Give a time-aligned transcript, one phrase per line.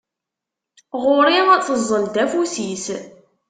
[1.03, 2.85] Ɣur-i teẓẓel-d afus-is.